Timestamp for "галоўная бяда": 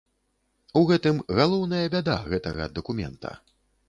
1.39-2.15